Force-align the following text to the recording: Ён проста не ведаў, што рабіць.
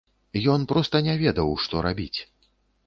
Ён 0.53 0.61
проста 0.71 1.03
не 1.09 1.15
ведаў, 1.23 1.49
што 1.67 1.87
рабіць. 1.89 2.19